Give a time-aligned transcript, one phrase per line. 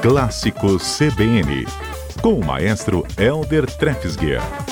[0.00, 1.66] Clássicos CBN,
[2.22, 4.67] com o maestro Elder Trefsguier.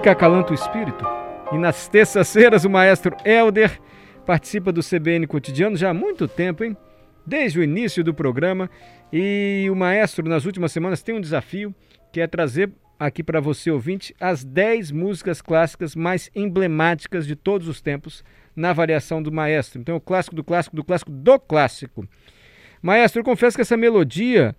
[0.00, 1.04] Que acalanta o espírito.
[1.52, 3.78] E nas terças-feiras o maestro Elder
[4.24, 6.76] participa do CBN Cotidiano já há muito tempo, hein?
[7.26, 8.70] Desde o início do programa.
[9.12, 11.74] E o maestro, nas últimas semanas, tem um desafio
[12.12, 17.68] que é trazer aqui para você, ouvinte, as 10 músicas clássicas mais emblemáticas de todos
[17.68, 18.24] os tempos
[18.56, 19.80] na variação do maestro.
[19.80, 22.08] Então, o clássico do clássico do clássico do clássico.
[22.80, 24.56] Maestro, eu confesso que essa melodia,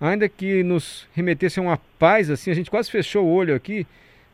[0.00, 3.86] ainda que nos remetesse a uma paz, assim, a gente quase fechou o olho aqui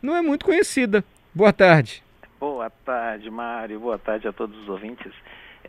[0.02, 1.04] não é muito conhecida.
[1.34, 2.02] Boa tarde.
[2.38, 3.78] Boa tarde, Mário.
[3.78, 5.12] Boa tarde a todos os ouvintes.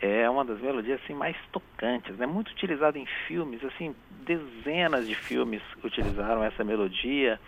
[0.02, 2.25] É uma das melodias assim mais tocantes, né?
[2.25, 7.40] Muito utilizada em filmes, assim, dezenas de filmes utilizaram essa melodia.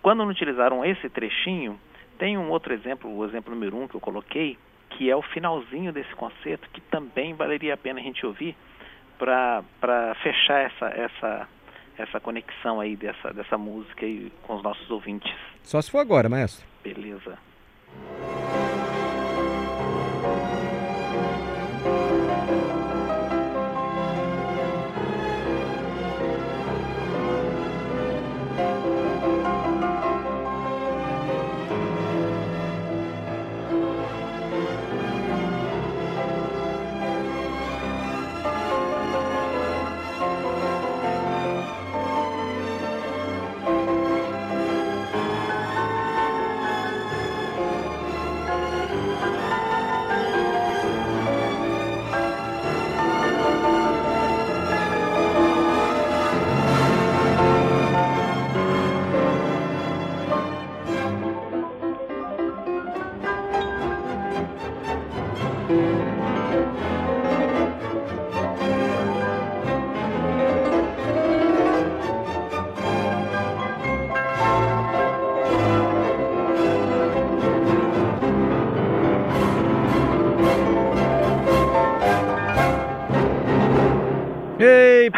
[0.00, 1.78] Quando não utilizaram esse trechinho,
[2.18, 4.58] tem um outro exemplo, o exemplo número um que eu coloquei,
[4.90, 8.56] que é o finalzinho desse concerto, que também valeria a pena a gente ouvir
[9.18, 11.48] para fechar essa, essa
[12.02, 15.32] essa conexão aí dessa, dessa música aí com os nossos ouvintes.
[15.62, 16.64] Só se for agora, maestro.
[16.82, 17.38] Beleza.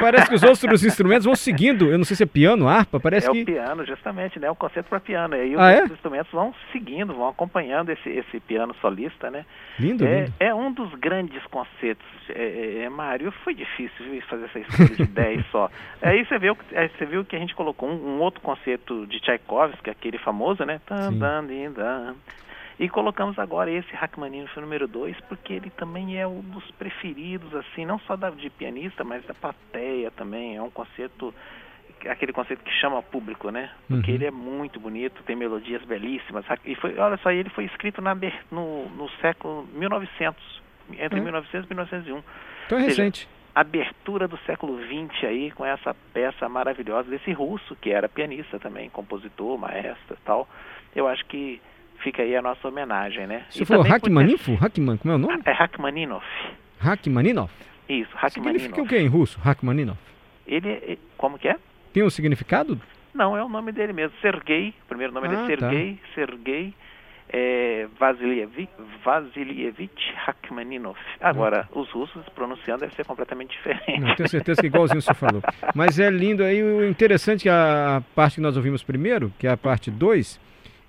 [0.03, 1.91] Parece que os outros instrumentos vão seguindo.
[1.91, 3.39] Eu não sei se é piano, harpa, parece é que.
[3.39, 4.51] É o piano, justamente, né?
[4.51, 5.37] O concerto para piano.
[5.37, 5.95] E aí ah, os é?
[5.95, 9.45] instrumentos vão seguindo, vão acompanhando esse, esse piano solista, né?
[9.79, 10.35] Lindo, é, lindo.
[10.41, 12.07] É um dos grandes concertos.
[12.29, 15.71] É, é, Mário, foi difícil viu, fazer essa escolha de 10 só.
[16.01, 19.21] Aí você viu, aí você viu que a gente colocou um, um outro concerto de
[19.21, 20.81] Tchaikovsky, aquele famoso, né?
[20.87, 22.15] Tan, dan, din, dan.
[22.83, 27.87] E colocamos agora esse Rachmaninoff número 2, porque ele também é um dos preferidos, assim,
[27.87, 30.57] não só da, de pianista, mas da plateia também.
[30.57, 31.33] É um concerto,
[32.09, 33.71] aquele concerto que chama público, né?
[33.87, 34.17] Porque Uhum.
[34.17, 36.45] ele é muito bonito, tem melodias belíssimas.
[36.65, 38.17] E foi, olha só, ele foi escrito na,
[38.51, 40.63] no, no século 1900,
[40.99, 41.25] entre Uhum.
[41.27, 42.23] 1900 e 1901.
[42.67, 43.29] Então é seja, recente.
[43.55, 48.91] abertura do século XX aí com essa peça maravilhosa desse russo que era pianista também,
[48.91, 50.49] compositor, maestro e tal.
[50.97, 51.61] Eu acho que
[52.03, 53.45] fica aí a nossa homenagem, né?
[53.51, 54.55] Você E falou Rachmaninoff?
[54.55, 55.43] Rachman, como é o nome?
[55.45, 56.27] É Rachmaninoff.
[56.79, 57.53] Rachmaninoff?
[57.89, 58.89] Isso, Significa o Rachmaninoff.
[58.89, 59.39] que em russo?
[59.41, 59.99] Rachmaninoff.
[60.47, 61.57] Ele, é- como que é?
[61.93, 62.81] Tem um significado?
[63.15, 64.17] Não, é o nome dele mesmo.
[64.23, 65.69] Sergei, o primeiro nome Ah, dele é tá.
[65.69, 66.75] Sergei, Sergei
[67.35, 68.69] é, Vasilievich,
[69.05, 69.95] Vasilievich
[70.27, 70.99] Rachmaninoff.
[71.21, 74.01] Agora, os russos pronunciando deve ser completamente diferente.
[74.01, 75.43] Não, tenho certeza que igualzinho você falou.
[75.75, 79.51] Mas é lindo aí, o interessante é a parte que nós ouvimos primeiro, que é
[79.51, 80.41] a parte 2,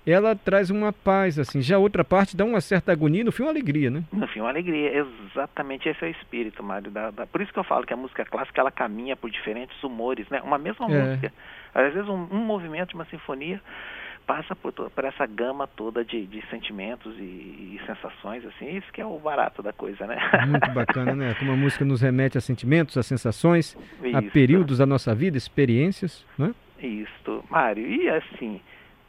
[0.06, 1.62] ela traz uma paz, assim.
[1.62, 4.04] Já a outra parte dá uma certa agonia, no fim uma alegria, né?
[4.12, 6.90] No fim uma alegria, exatamente esse é o espírito, Mário.
[6.90, 9.82] Da, da, por isso que eu falo que a música clássica, ela caminha por diferentes
[9.82, 10.42] humores, né?
[10.42, 11.02] Uma mesma é.
[11.02, 11.32] música,
[11.74, 13.60] às vezes um, um movimento de uma sinfonia
[14.26, 19.00] passa por, por essa gama toda de, de sentimentos e, e, sensações, assim, isso que
[19.00, 20.16] é o barato da coisa, né?
[20.48, 21.34] Muito bacana, né?
[21.38, 24.16] Como a música nos remete a sentimentos, a sensações, isso.
[24.16, 26.54] a períodos da nossa vida, experiências, né?
[26.78, 27.86] Isso, Mário.
[27.86, 28.60] E assim,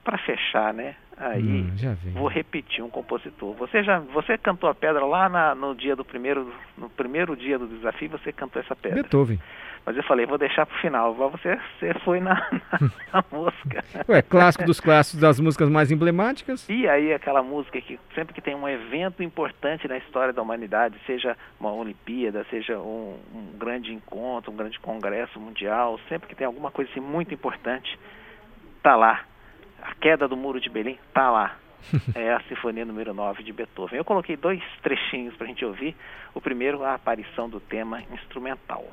[0.05, 0.95] para fechar, né?
[1.17, 1.73] Aí hum,
[2.13, 3.53] vou repetir um compositor.
[3.55, 7.57] Você já você cantou a pedra lá na, no dia do primeiro no primeiro dia
[7.57, 9.01] do desafio, você cantou essa pedra.
[9.01, 9.39] Beethoven.
[9.85, 11.13] Mas eu falei, vou deixar para o final.
[11.13, 12.79] Você, você foi na, na,
[13.13, 13.83] na música.
[14.09, 16.67] Ué, clássico dos clássicos, das músicas mais emblemáticas.
[16.67, 20.97] E aí aquela música que sempre que tem um evento importante na história da humanidade,
[21.05, 26.47] seja uma Olimpíada, seja um, um grande encontro, um grande congresso mundial, sempre que tem
[26.47, 27.97] alguma coisa assim muito importante,
[28.81, 29.23] tá lá.
[29.85, 31.57] A queda do muro de Berlim tá lá.
[32.15, 33.97] é a Sinfonia número 9 de Beethoven.
[33.97, 35.95] Eu coloquei dois trechinhos para a gente ouvir.
[36.33, 38.85] O primeiro, a aparição do tema instrumental.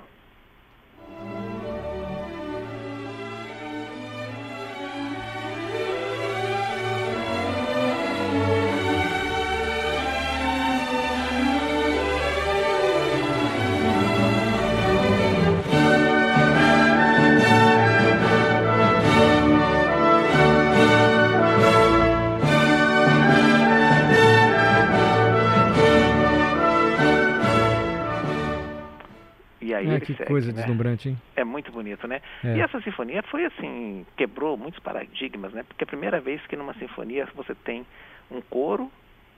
[29.96, 30.60] É, que segue, coisa né?
[30.60, 31.18] deslumbrante, hein?
[31.36, 32.20] É muito bonito, né?
[32.44, 32.56] É.
[32.56, 35.62] E essa sinfonia foi assim, quebrou muitos paradigmas, né?
[35.62, 37.86] Porque é a primeira vez que numa sinfonia você tem
[38.30, 38.90] um coro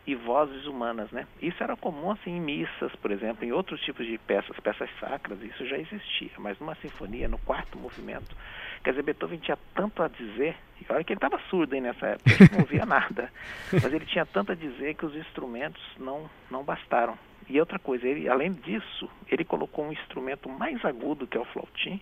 [0.07, 1.27] e vozes humanas, né?
[1.41, 5.41] Isso era comum assim em missas, por exemplo, em outros tipos de peças, peças sacras,
[5.43, 8.37] isso já existia, mas numa sinfonia, no quarto movimento,
[8.83, 12.07] quer dizer, Beethoven tinha tanto a dizer, e olha que ele estava surdo aí nessa
[12.09, 13.33] época, ele não ouvia nada,
[13.73, 17.19] mas ele tinha tanto a dizer que os instrumentos não não bastaram.
[17.49, 21.45] E outra coisa, ele, além disso, ele colocou um instrumento mais agudo, que é o
[21.47, 22.01] flautim,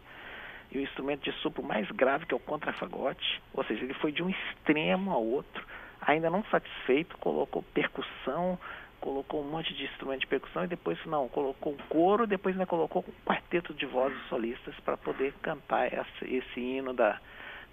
[0.71, 3.43] e um instrumento de sopro mais grave, que é o contrafagote.
[3.53, 5.65] Ou seja, ele foi de um extremo ao outro.
[6.01, 8.59] Ainda não satisfeito, colocou percussão,
[9.01, 12.67] colocou um monte de instrumento de percussão e depois não, colocou um coro, depois ainda
[12.67, 17.21] colocou um quarteto de vozes solistas para poder cantar essa, esse hino da,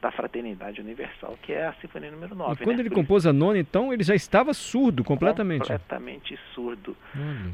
[0.02, 2.54] da fraternidade universal, que é a sinfonia número 9.
[2.54, 2.84] E quando né?
[2.84, 5.62] ele compôs a nona, então, ele já estava surdo completamente.
[5.62, 6.96] Completamente surdo.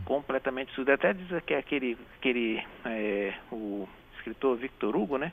[0.06, 0.92] Completamente surdo.
[0.92, 3.88] Até diz que aquele, aquele é, o
[4.18, 5.32] escritor Victor Hugo, né?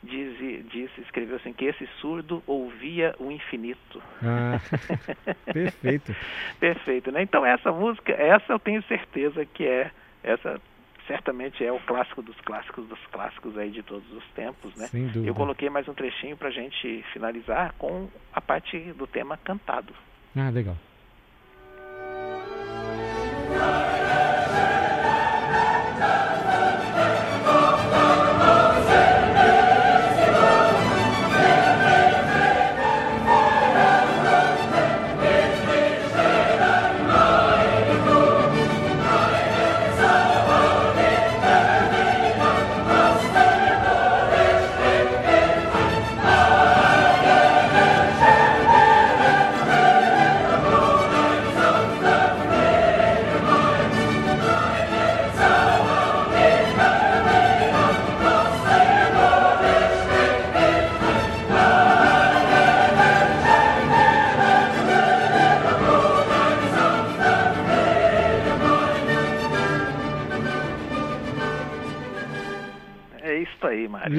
[0.00, 0.38] Diz,
[0.70, 4.00] diz, escreveu assim que esse surdo ouvia o infinito.
[4.22, 4.60] Ah,
[5.52, 6.14] perfeito.
[6.60, 7.22] perfeito, né?
[7.22, 9.90] Então essa música, essa eu tenho certeza que é
[10.22, 10.60] essa
[11.08, 14.86] certamente é o clássico dos clássicos dos clássicos aí de todos os tempos, né?
[14.86, 15.26] Sem dúvida.
[15.26, 19.92] Eu coloquei mais um trechinho para a gente finalizar com a parte do tema cantado.
[20.36, 20.76] Ah, legal.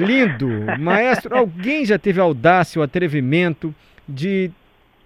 [0.04, 0.48] Lindo!
[0.78, 3.74] Maestro, alguém já teve a audácia, o atrevimento
[4.08, 4.50] de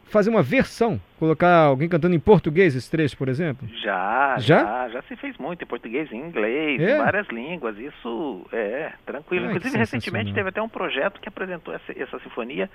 [0.04, 3.68] fazer uma versão, colocar alguém cantando em português esse trecho, por exemplo?
[3.82, 6.94] Já, já, já, já se fez muito em português, em inglês, é?
[6.94, 7.78] em várias línguas.
[7.78, 9.46] Isso é tranquilo.
[9.46, 12.70] Ai, Inclusive, recentemente teve até um projeto que apresentou essa, essa sinfonia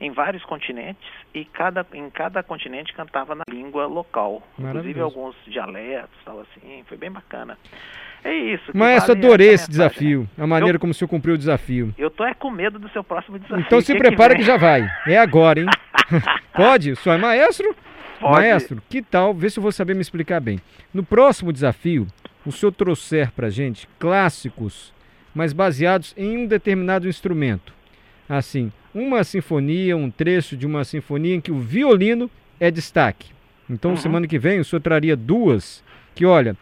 [0.00, 4.42] em vários continentes e cada, em cada continente cantava na língua local.
[4.58, 6.84] Inclusive alguns dialetos, tal assim.
[6.86, 7.58] Foi bem bacana.
[8.24, 8.70] É isso.
[8.72, 11.94] Mas vale adorei esse desafio, a maneira eu, como o senhor cumpriu o desafio.
[11.98, 13.64] Eu tô é com medo do seu próximo desafio.
[13.66, 14.88] Então se que prepara que, que, já vai.
[15.06, 15.66] É agora, hein?
[16.54, 16.92] Pode?
[16.92, 17.74] O senhor é maestro?
[18.20, 18.32] Pode.
[18.32, 19.34] Maestro, que tal?
[19.34, 20.60] Vê se eu vou saber me explicar bem.
[20.92, 22.06] No próximo desafio,
[22.46, 24.92] o senhor trouxer pra gente clássicos,
[25.34, 27.72] mas baseados em um determinado instrumento.
[28.28, 32.30] Assim, uma sinfonia, um trecho de uma sinfonia em que o violino
[32.60, 33.32] é destaque.
[33.68, 33.96] Então, uhum.
[33.96, 35.82] semana que vem, o senhor traria duas
[36.14, 36.56] que, olha,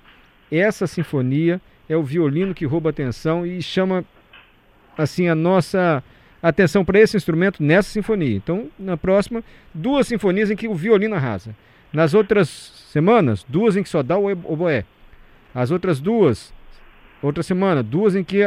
[0.51, 4.05] essa sinfonia é o violino que rouba atenção e chama
[4.97, 6.03] assim a nossa
[6.43, 8.37] atenção para esse instrumento nessa sinfonia.
[8.37, 11.55] Então, na próxima, duas sinfonias em que o violino arrasa.
[11.93, 12.49] Nas outras
[12.91, 14.85] semanas, duas em que só dá o oboé.
[15.55, 16.53] As outras duas,
[17.23, 18.41] outra semana, duas em que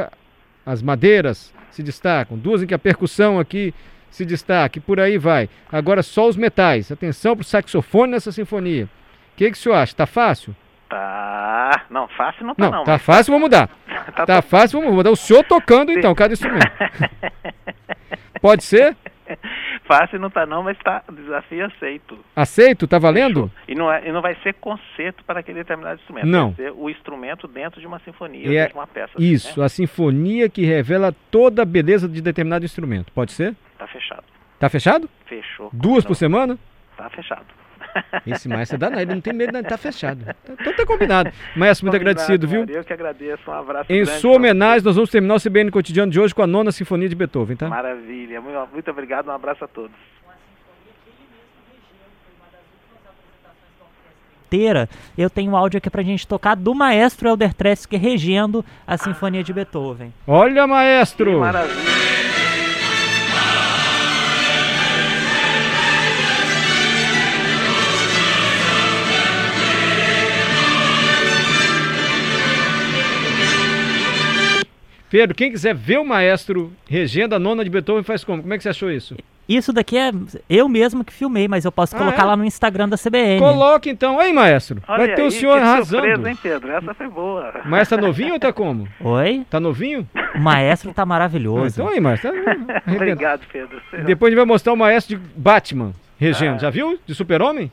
[0.66, 3.74] as madeiras se destacam, duas em que a percussão aqui
[4.10, 5.50] se destaca, e por aí vai.
[5.72, 6.92] Agora só os metais.
[6.92, 8.86] Atenção para o saxofone nessa sinfonia.
[8.86, 9.94] O que, que o senhor acha?
[9.94, 10.56] Tá fácil?
[10.90, 11.86] Tá.
[11.90, 12.84] Não, fácil não tá Não, não.
[12.86, 13.70] tá mas- fácil, vamos mudar.
[14.16, 15.12] tá Tá fácil, vamos mudar.
[15.12, 16.66] O senhor tocando então, cada instrumento.
[18.42, 18.96] Pode ser?
[19.86, 22.18] Fácil não tá não, mas tá desafio aceito.
[22.36, 22.88] Aceito?
[22.88, 23.52] Tá valendo?
[23.68, 26.28] E não, é, e não vai ser concerto para aquele determinado instrumento.
[26.28, 26.52] Não.
[26.52, 29.12] Vai ser o instrumento dentro de uma sinfonia, É de uma peça.
[29.16, 29.66] assim, Isso, né?
[29.66, 33.12] a sinfonia que revela toda a beleza de determinado instrumento.
[33.14, 33.56] Pode ser?
[33.80, 34.24] Tá fechado.
[34.60, 35.10] Tá fechado?
[35.26, 35.70] Fechou.
[35.74, 36.58] Duas por semana?
[36.96, 37.46] Tá fechado.
[38.28, 40.26] Esse maestro é danado, ele não tem medo, não, tá fechado.
[40.50, 41.32] Então tá combinado.
[41.56, 42.66] Maestro, muito Combinado, agradecido, viu?
[42.68, 43.50] Eu que agradeço.
[43.50, 46.42] Um abraço Em grande sua homenagem, nós vamos terminar o CBN Cotidiano de hoje com
[46.42, 47.68] a nona sinfonia de Beethoven, tá?
[47.70, 48.42] Maravilha.
[48.42, 49.28] Muito, muito obrigado.
[49.28, 49.92] Um abraço a todos.
[54.48, 54.88] inteira,
[55.18, 59.44] eu tenho um áudio aqui pra gente tocar do maestro Elder Tresker regendo a Sinfonia
[59.44, 60.14] de Beethoven.
[60.26, 61.40] Olha, Que maestro!
[61.40, 61.95] maravilha.
[75.16, 78.42] Pedro, quem quiser ver o maestro regendo a nona de Beethoven, faz como?
[78.42, 79.16] Como é que você achou isso?
[79.48, 80.12] Isso daqui é
[80.50, 82.26] eu mesmo que filmei, mas eu posso Ah, colocar é?
[82.26, 83.40] lá no Instagram da CBN.
[83.40, 84.20] Coloque então.
[84.20, 84.82] Aí, maestro.
[84.86, 86.04] Olha Vai ter aí, o senhor que arrasando.
[86.04, 86.70] surpresa, hein, Pedro?
[86.70, 87.62] Essa foi boa.
[87.64, 88.90] O maestro tá novinho ou tá como?
[89.00, 89.46] Oi?
[89.50, 90.06] Tá novinho?
[90.36, 91.76] O maestro tá maravilhoso.
[91.82, 92.34] então aí, maestro.
[92.34, 92.82] tá.
[92.94, 93.80] Obrigado, Pedro.
[94.06, 96.56] Depois a gente vai mostrar o maestro de Batman regendo.
[96.56, 96.58] Ah.
[96.58, 97.00] Já viu?
[97.08, 97.72] De super-homem?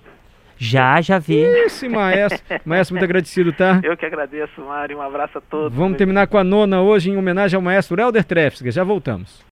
[0.64, 1.40] Já, já vi.
[1.40, 2.40] Esse maestro.
[2.64, 3.80] Maestro, muito agradecido, tá?
[3.82, 4.98] Eu que agradeço, Mário.
[4.98, 5.76] Um abraço a todos.
[5.76, 8.70] Vamos terminar com a nona hoje em homenagem ao maestro Helder Trefsger.
[8.70, 9.40] Já voltamos.